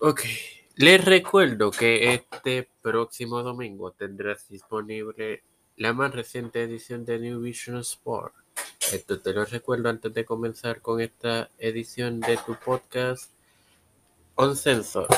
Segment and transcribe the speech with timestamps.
[0.00, 0.20] Ok.
[0.76, 5.42] Les recuerdo que este próximo domingo tendrás disponible
[5.74, 8.32] la más reciente edición de New Vision Sport.
[8.92, 13.32] Esto te lo recuerdo antes de comenzar con esta edición de tu podcast
[14.36, 15.08] On Sensor.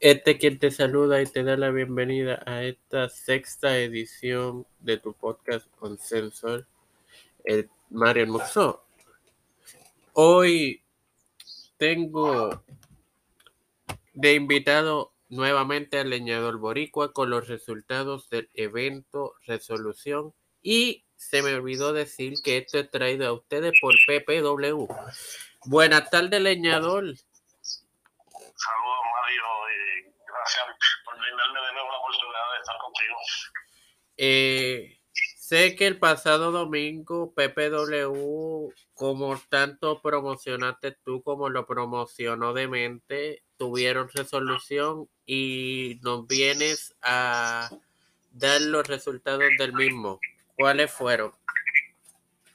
[0.00, 5.12] Este quien te saluda y te da la bienvenida a esta sexta edición de tu
[5.12, 6.66] podcast On Sensor,
[7.44, 8.82] el Mario Muxo.
[10.14, 10.82] Hoy
[11.76, 12.62] tengo
[14.14, 21.54] de invitado nuevamente al leñador boricua con los resultados del evento Resolución y se me
[21.54, 24.86] olvidó decir que esto es traído a ustedes por PPW.
[25.64, 27.04] Buenas tardes, leñador.
[27.04, 30.64] Saludos, Mario, y gracias
[31.04, 33.16] por brindarme de nuevo la oportunidad de estar contigo.
[34.18, 34.95] Eh,
[35.46, 44.10] sé que el pasado domingo PPW, como tanto promocionaste tú como lo promocionó Demente, tuvieron
[44.12, 47.70] resolución y nos vienes a
[48.32, 50.18] dar los resultados del mismo.
[50.56, 51.30] ¿Cuáles fueron?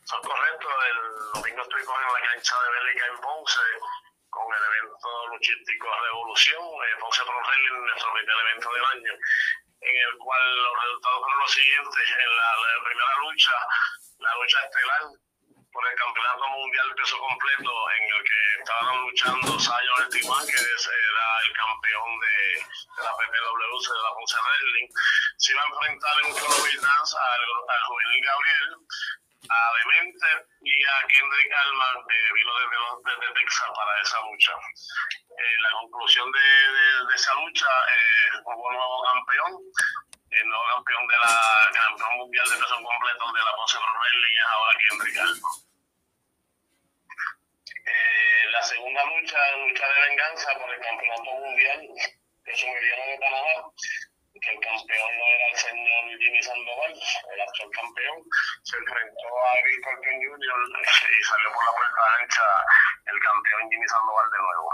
[0.03, 3.59] Son correcto, el domingo estuvimos en la cancha de Bélica en Ponce
[4.31, 9.13] con el evento luchístico Revolución, eh, Ponce Pro Wrestling, nuestro primer evento del año,
[9.91, 12.05] en el cual los resultados fueron los siguientes.
[12.07, 13.55] En la, la primera lucha,
[14.19, 15.03] la lucha estelar,
[15.71, 21.27] por el Campeonato Mundial Peso Completo, en el que estaban luchando Sayo Ortiman, que era
[21.43, 24.89] el campeón de, de la PPWC de la Ponce Wrestling.
[25.37, 28.67] Se iba a enfrentar en un Dance al, al juvenil Gabriel,
[29.51, 30.27] a Demente
[30.61, 34.53] y a Kendrick Alman, que vino desde, desde Texas para esa lucha.
[35.31, 39.51] Eh, la conclusión de, de, esa lucha, eh, hubo un nuevo campeón,
[40.31, 41.35] el nuevo campeón de la
[41.73, 45.53] campeón mundial de peso completo de la Ponce Pro es ahora Kendrick Alman.
[47.81, 51.81] Eh, la segunda lucha, lucha de venganza por el campeonato mundial
[52.43, 53.55] peso mediano de Canadá,
[54.41, 58.17] que el campeón no era el señor Jimmy Sandoval, el actual campeón,
[58.63, 60.59] se enfrentó a Gris Colton Jr.
[60.81, 62.47] y salió por la puerta ancha
[63.05, 64.67] el campeón Jimmy Sandoval de nuevo.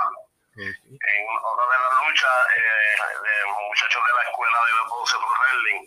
[0.58, 5.81] En otra de las luchas eh, de muchachos de la escuela de Ponce Pro Wrestling,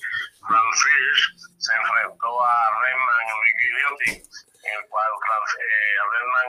[0.47, 1.25] Frank Fierce
[1.59, 5.91] se enfrentó a Redman Luis Gigliotti, en el cual eh,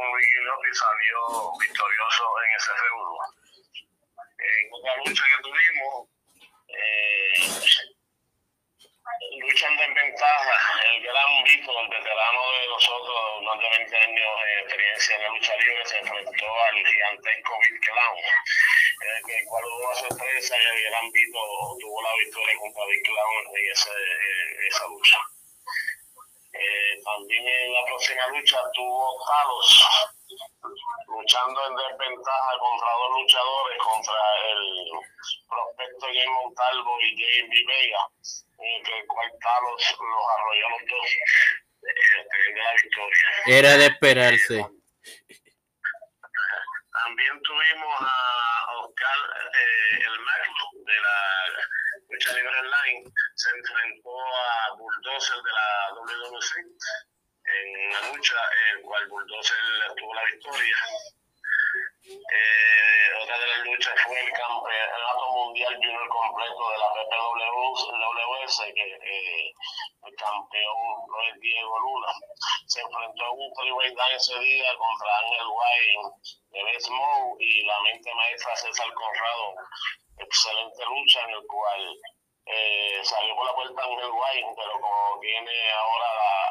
[0.09, 1.19] Luis Gigliotti salió
[1.59, 3.17] victorioso en ese feudo.
[4.41, 6.09] En otra lucha que tuvimos,
[6.67, 7.91] eh,
[9.39, 10.56] luchando en ventaja,
[10.89, 15.29] el gran Vito, el veterano de nosotros, más de 20 años de experiencia en la
[15.29, 20.66] lucha libre, se enfrentó al gigantesco Big Clown, en el cual hubo una sorpresa y
[20.66, 21.39] el gran Vito
[21.79, 25.18] tuvo la victoria contra Big Clown en ese, eh, esa lucha.
[26.53, 30.12] Eh, también en la próxima lucha tuvo Talos
[31.08, 34.19] luchando en desventaja contra dos luchadores, contra
[34.52, 34.62] el
[35.47, 37.53] prospecto Jay Montalvo y J.B.
[37.68, 38.08] Vega,
[38.59, 41.09] en el cual Talos los arrolló los dos,
[41.84, 43.28] eh, teniendo la victoria.
[43.46, 44.59] Era de esperarse.
[44.59, 45.42] Eh,
[47.03, 49.19] también tuvimos a Oscar
[49.53, 50.44] eh, el Mac
[50.86, 51.18] de la
[52.09, 56.52] lucha libre online, se enfrentó a Bulldozer de la WWC
[57.53, 58.35] en una lucha
[58.69, 60.75] en la cual Bulldozer tuvo la victoria.
[62.03, 69.00] Eh, otra de las luchas fue el campeonato mundial junior completo de la PPWS, que
[69.01, 69.53] eh,
[70.03, 72.07] el campeón fue Diego Luna.
[72.67, 76.09] Se enfrentó a un three-way down ese día contra Ángel Wayne
[76.50, 79.56] de Best Mode y la mente maestra César Conrado.
[80.18, 81.95] Excelente lucha en el cual
[82.47, 86.41] eh, salió por la puerta Ángel Wayne, pero como tiene ahora la,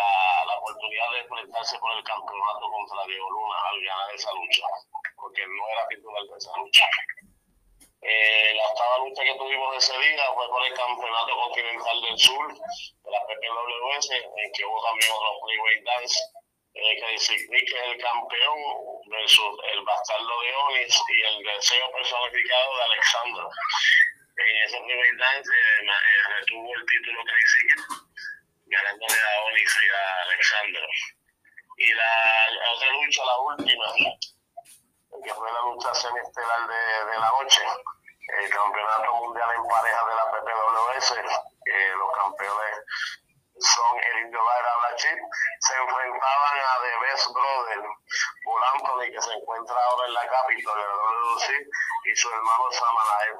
[0.00, 4.64] la, la oportunidad de enfrentarse por el campeonato contra Diego Luna al ganar esa lucha,
[5.16, 6.86] porque no era titular de esa lucha.
[8.02, 12.48] Eh, la octava lucha que tuvimos ese día fue por el campeonato continental del sur
[12.48, 16.16] de la PPWS, en que hubo también otro Freeway Dance,
[16.74, 18.58] eh, que significa el campeón
[19.04, 23.44] versus el bastardo de Onis y el deseo personificado de Alexander.
[23.44, 27.99] En ese Freeway Dance eh, eh, retuvo el título Crazy
[28.70, 30.82] ganándole a Onyx y a Alexander.
[31.76, 33.84] Y la, otra lucha, la última,
[35.24, 37.62] que fue la lucha semiestelar de, de la noche,
[38.38, 41.14] el campeonato mundial en parejas de la PPWS,
[41.64, 42.74] que los campeones
[43.60, 45.20] son el Indio Lara Blachit,
[45.60, 47.82] se enfrentaban a The Best Brother,
[48.44, 51.68] Bull Anthony, que se encuentra ahora en la capital de la WC,
[52.04, 53.38] y su hermano Samanaev.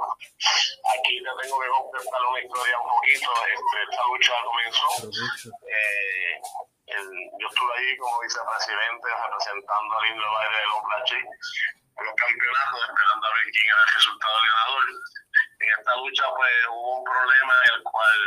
[0.93, 3.31] Aquí te tengo que contestar una historia un poquito.
[3.49, 4.89] Este, esta lucha comenzó.
[5.67, 6.41] Eh,
[6.87, 7.07] el,
[7.39, 11.27] yo estuve ahí como vicepresidente representando al Indio Baile de los Blachit.
[12.01, 14.85] Los quién era el resultado del ganador.
[15.61, 18.21] En esta lucha pues hubo un problema en el cual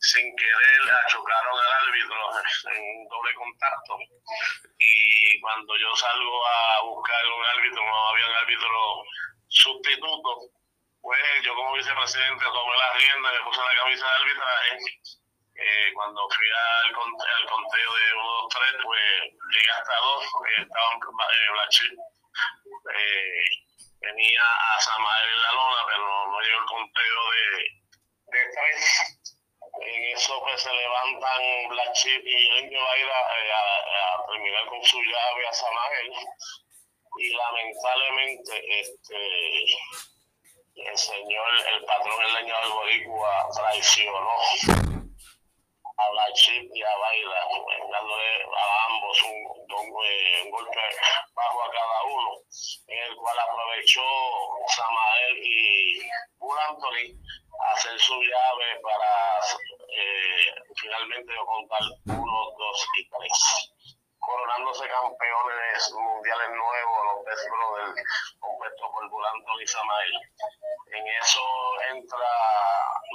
[0.00, 2.16] sin querer chocaron al árbitro
[2.72, 3.98] en doble contacto
[4.78, 9.04] y cuando yo salgo a buscar un árbitro, no había un árbitro
[9.48, 10.50] sustituto,
[11.00, 14.78] pues yo como vicepresidente tomé la rienda, me puse la camisa de arbitraje.
[15.60, 19.02] Eh, cuando fui al, al conteo de 1, 2, 3, pues
[19.50, 21.72] llegué hasta 2, eh, estaban eh, Black
[22.94, 23.44] eh,
[24.00, 29.37] tenía a Samael en la lona, pero no, llegó el conteo de, de 3.
[29.80, 34.66] En eso pues se levantan Black Chip y el indio va a ir a, terminar
[34.66, 36.12] con su llave a Samael.
[37.18, 39.64] Y lamentablemente este
[40.76, 44.30] el señor, el patrón el leño del boricua traicionó
[45.98, 47.48] a la chip y a Baila,
[47.90, 50.80] dándole a ambos un, un, golpe
[51.34, 52.30] bajo a cada uno,
[52.86, 54.02] en el cual aprovechó
[54.68, 55.98] Samael y
[56.38, 57.18] Bull Anthony
[57.66, 59.42] a hacer su llave para
[59.98, 63.74] eh, finalmente contar uno, dos y tres
[64.28, 68.02] coronándose campeones mundiales nuevos, los Best Brothers,
[68.38, 70.12] compuestos por Bulanto y Samael.
[70.92, 71.42] En eso
[71.94, 72.28] entra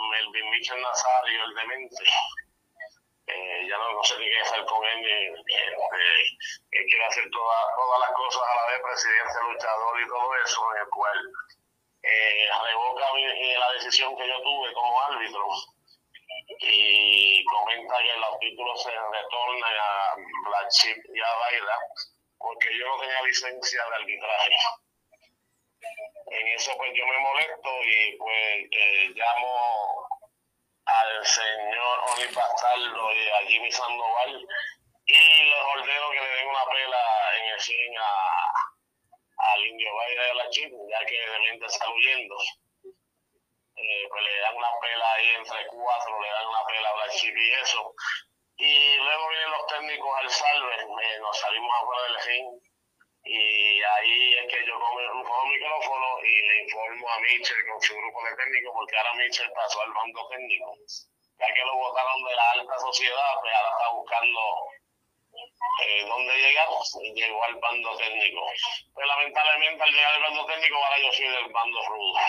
[0.10, 2.04] Melvin Michel Nazario, el demente.
[3.28, 5.36] Eh, ya no, sé ni qué hacer con él,
[6.72, 10.82] que quiere hacer todas las cosas a la vez, presidente, luchador y todo eso, en
[10.82, 11.32] el cual
[12.02, 13.06] eh, revoca
[13.60, 15.46] la decisión que yo tuve como árbitro
[16.65, 20.15] y comenta que los títulos se retornan a
[20.48, 21.77] Black Chip y a Baila
[22.38, 24.56] porque yo no tenía licencia de arbitraje.
[26.27, 30.07] En eso pues yo me molesto y pues eh, llamo
[30.86, 34.48] al señor Oni Bastardo y a Jimmy Sandoval
[35.06, 40.24] y les ordeno que le den una pela en el cine a, al indio Baila
[40.24, 42.36] de la Chip, ya que de mente está huyendo
[43.84, 47.94] le dan una pela ahí entre cuatro, le dan una pela a Chip y eso.
[48.58, 52.62] Y luego vienen los técnicos al salve, eh, nos salimos afuera del ring
[53.26, 57.96] y ahí es que yo cojo el micrófono y le informo a Mitchell con su
[57.96, 60.76] grupo de técnicos, porque ahora Mitchell pasó al bando técnico.
[61.40, 64.40] Ya que lo votaron de la alta sociedad, pues ahora está buscando
[65.86, 68.46] eh, dónde llegamos y llegó al bando técnico.
[68.94, 72.20] Pues lamentablemente al llegar al bando técnico, ahora yo soy del bando rudo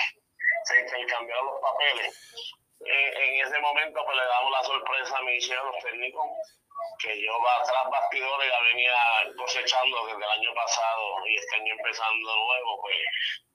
[0.65, 2.45] se intercambiaron los papeles.
[2.81, 6.27] en ese momento pues le damos la sorpresa a mi a los técnicos,
[7.01, 7.33] que yo
[7.65, 8.97] tras bastidores ya venía
[9.37, 12.97] cosechando desde el año pasado y este año empezando nuevo, pues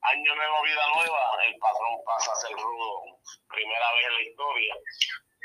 [0.01, 4.75] año nuevo, vida nueva, el patrón pasa a ser rudo, primera vez en la historia.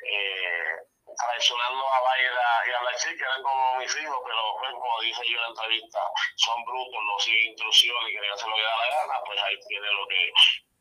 [0.06, 0.74] Eh,
[1.16, 5.22] traicionando a Baila y a la chica, eran como mis hijos, pero pues, como dije
[5.28, 6.00] yo en la entrevista,
[6.36, 9.58] son brutos, no siguen instrucciones y quieren hacer lo que da la gana, pues ahí
[9.68, 10.32] tiene lo que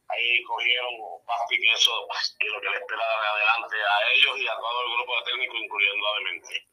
[0.09, 0.93] ahí cogieron
[1.25, 2.07] papi queso
[2.39, 5.31] y lo que le espera de adelante a ellos y a todo el grupo de
[5.31, 6.67] técnicos, incluyendo a Demente.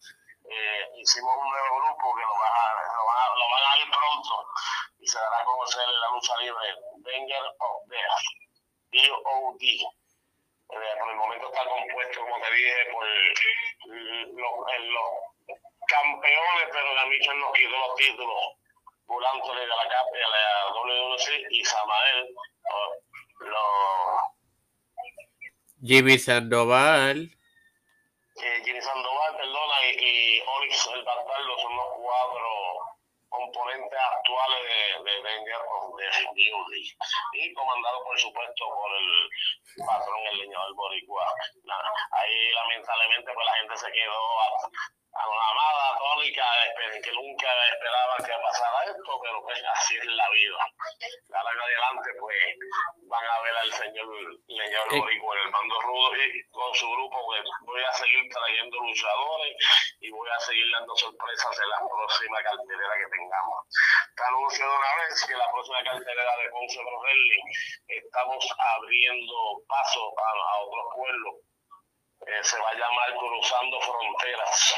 [0.50, 3.78] Eh, hicimos un nuevo grupo que lo, van a, lo, van a, lo van a
[3.78, 4.34] ir pronto
[4.98, 6.74] y se dará a conocer en la lucha libre
[7.04, 8.24] Wenger of Death,
[8.90, 9.64] D-O-D.
[10.70, 15.10] Eh, por el momento está compuesto, como te dije, por los, los
[15.86, 18.44] campeones, pero la Michel nos quitó los títulos.
[19.06, 19.76] Bulanto de la,
[20.12, 22.34] de la WC y Samael
[23.40, 24.30] los
[25.82, 27.30] Jimmy Sandoval.
[28.36, 32.50] Jimmy Sandoval, perdona, y, y el Bastardo son los cuatro
[33.30, 40.38] componentes actuales de, de Danger of the Y comandado, por supuesto, por el patrón, el
[40.38, 41.24] leñador boricua.
[42.12, 44.20] Ahí, lamentablemente, pues la gente se quedó
[45.14, 46.44] amada, tónica,
[47.02, 50.58] que nunca esperaba que pasara esto, pero pues así es la vida.
[51.34, 52.36] Ahora en adelante, pues
[53.08, 53.19] van
[53.92, 57.16] Leñor Boricua en el mando rudo y con su grupo,
[57.62, 59.56] voy a seguir trayendo luchadores
[60.00, 63.58] y voy a seguir dando sorpresas en la próxima cartelera que tengamos.
[64.16, 67.02] Te anuncio de una vez que la próxima cartelera de Ponce Pro
[67.88, 69.34] estamos abriendo
[69.66, 71.34] paso a, a otros pueblos.
[72.26, 74.74] Eh, se va a llamar Cruzando Fronteras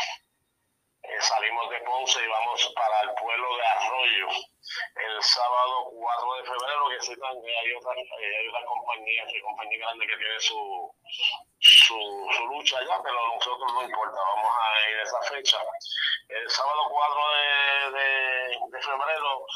[1.03, 6.45] eh, salimos de Ponce y vamos para el pueblo de Arroyo el sábado 4 de
[6.45, 10.41] febrero, que citan que hay otra, eh, hay otra compañía, que compañía grande que tiene
[10.41, 10.95] su,
[11.59, 11.99] su,
[12.37, 15.59] su, lucha allá, pero nosotros no importa, vamos a ir a esa fecha.
[16.29, 17.21] El sábado 4
[17.93, 17.99] de,
[18.71, 19.47] de, febrero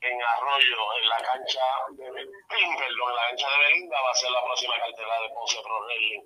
[0.00, 4.30] en Arroyo, en la cancha de perdón, en la cancha de Belinda va a ser
[4.30, 6.22] la próxima cartera de Ponce Pro Wrestling.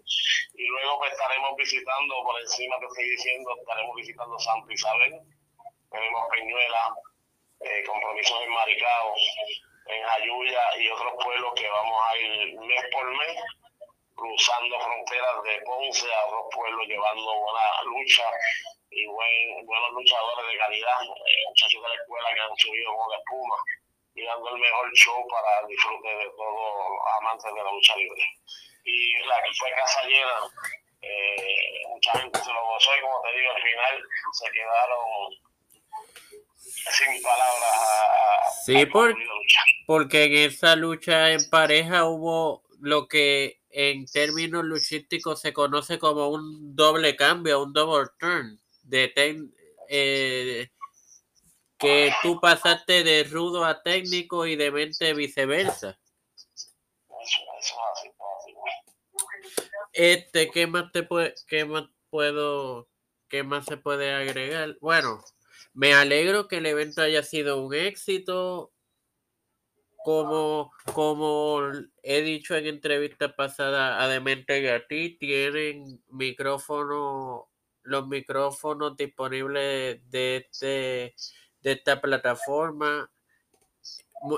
[0.54, 5.20] Y luego pues, estaremos visitando, por encima que estoy diciendo, estaremos visitando Santa Isabel,
[5.90, 6.94] tenemos Peñuela,
[7.60, 9.14] eh, compromisos en Maricao,
[9.88, 13.36] en Ayuya y otros pueblos que vamos a ir mes por mes,
[14.14, 18.30] cruzando fronteras de Ponce a otros pueblos, llevando buena lucha
[18.90, 23.10] y buen, buenos luchadores de calidad, eh, muchachos de la escuela que han subido como
[23.10, 23.56] la espuma
[24.14, 27.96] y dando el mejor show para el disfrute de todos los amantes de la lucha
[27.96, 28.22] libre.
[28.84, 30.38] Y la que fue casa llena,
[31.02, 34.02] eh, mucha gente se lo gozó y como te digo, al final
[34.32, 35.06] se quedaron
[36.90, 38.64] sin palabras.
[38.64, 39.14] sí, por,
[39.86, 46.28] porque en esa lucha en pareja hubo lo que en términos luchísticos se conoce como
[46.28, 49.12] un doble cambio, un double turn, de
[49.88, 50.70] eh,
[51.78, 55.98] que tú pasaste de rudo a técnico y de mente viceversa.
[59.92, 62.88] Este, ¿qué más te puede, qué más puedo,
[63.28, 64.76] qué más se puede agregar?
[64.80, 65.22] Bueno,
[65.76, 68.72] me alegro que el evento haya sido un éxito.
[70.02, 71.60] Como, como
[72.02, 77.50] he dicho en entrevista pasada a Demente Gatti, tienen micrófono,
[77.82, 81.14] los micrófonos disponibles de este
[81.60, 83.10] de esta plataforma.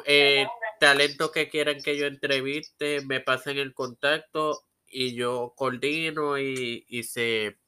[0.07, 0.47] Eh,
[0.81, 7.05] talento que quieran que yo entreviste, me pasen el contacto y yo coordino y, y,
[7.05, 7.59] se,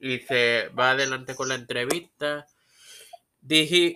[0.00, 2.48] y se va adelante con la entrevista.
[3.40, 3.94] Dije,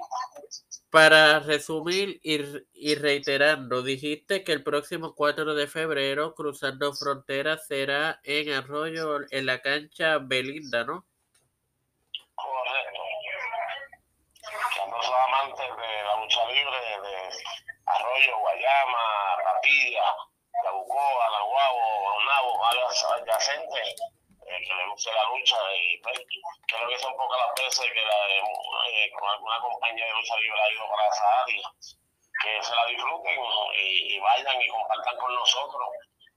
[0.91, 2.41] para resumir y,
[2.73, 9.47] y, reiterando, dijiste que el próximo 4 de febrero, Cruzando Fronteras, será en Arroyo, en
[9.47, 11.07] la cancha Belinda, ¿no?
[15.55, 17.29] de la lucha libre de
[17.87, 20.17] Arroyo, Guayama, Rapilla,
[20.65, 22.65] La Bucoa, La Guabo, Nabo,
[23.15, 23.95] adyacentes
[24.47, 26.19] eh, que le guste la lucha y pues,
[26.67, 30.61] creo que son pocas las veces que la, eh, con alguna compañía de lucha libre
[30.61, 31.69] ha ido para esa área
[32.43, 33.41] que se la disfruten
[33.79, 35.89] y, y vayan y compartan con nosotros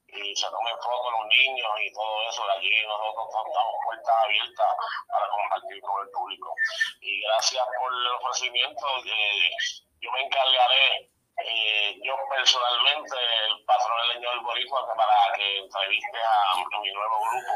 [0.07, 2.43] y se tomen fotos los niños y todo eso.
[2.49, 4.71] Allí nosotros estamos puertas abiertas
[5.07, 6.55] para compartir con el público.
[7.01, 8.85] Y gracias por el ofrecimiento.
[9.05, 9.49] Eh,
[9.99, 11.09] yo me encargaré,
[11.43, 17.53] eh, yo personalmente, el patrón del señor Boricua, para que entreviste a, mi nuevo grupo.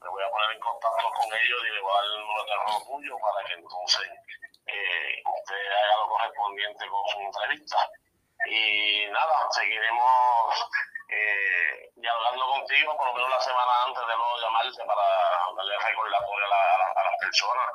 [0.00, 2.42] Me voy a poner en contacto con ellos y le voy a dar el número
[2.44, 4.08] de tuyo para que entonces
[4.66, 7.90] eh, usted haga lo correspondiente con su entrevista.
[8.46, 10.70] Y nada, seguiremos
[11.08, 15.06] eh, y hablando contigo por lo menos la semana antes de no llamarte para
[15.54, 17.66] darle recordatorio a, a, las personas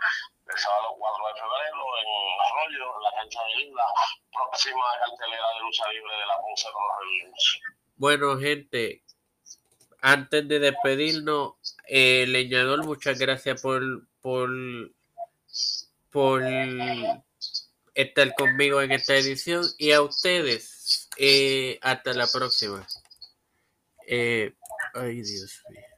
[0.51, 2.07] el sábado 4 de febrero en
[2.41, 3.85] Arroyo, en la cancha de Isla,
[4.33, 7.61] próxima cartelera de lucha libre de la Ponce con los
[7.95, 9.01] Bueno, gente,
[10.01, 11.55] antes de despedirnos,
[11.87, 14.49] eh, leñador, muchas gracias por, por,
[16.11, 16.43] por
[17.93, 22.87] estar conmigo en esta edición y a ustedes, eh, hasta la próxima.
[24.07, 24.53] Eh,
[24.93, 25.90] ay, Dios mío.